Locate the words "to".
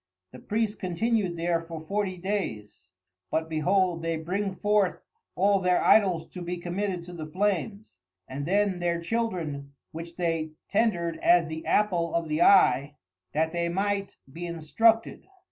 6.29-6.41, 7.03-7.13